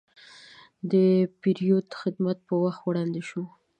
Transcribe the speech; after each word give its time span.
د 0.91 0.93
پیرود 1.41 1.87
خدمت 2.01 2.37
په 2.47 2.53
وخت 2.63 2.81
وړاندې 2.83 3.21
شو. 3.29 3.43